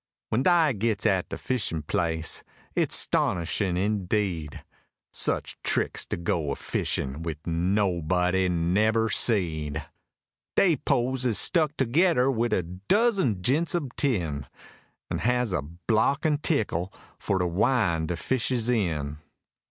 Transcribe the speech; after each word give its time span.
When 0.29 0.41
dy 0.41 0.73
gits 0.73 1.05
at 1.05 1.29
de 1.29 1.37
fishin' 1.37 1.83
place, 1.83 2.43
it's 2.73 2.95
'stonishin' 2.95 3.77
indeed! 3.77 4.63
Such 5.13 5.59
tricks 5.63 6.07
to 6.07 6.17
go 6.17 6.49
a 6.49 6.55
fishin' 6.55 7.21
wid 7.21 7.37
nobody 7.45 8.49
nebber 8.49 9.09
seed: 9.11 9.85
Dey 10.55 10.77
poles 10.77 11.27
is 11.27 11.37
stuck 11.37 11.77
togedder 11.77 12.31
wid 12.31 12.51
a 12.51 12.63
dozen 12.63 13.43
jints 13.43 13.75
ob 13.75 13.95
tin, 13.95 14.47
An' 15.11 15.19
has 15.19 15.51
a 15.51 15.61
block 15.61 16.25
an' 16.25 16.39
teeckle 16.39 16.91
for 17.19 17.37
to 17.37 17.45
win' 17.45 18.07
de 18.07 18.15
fishes 18.17 18.71
in! 18.71 19.19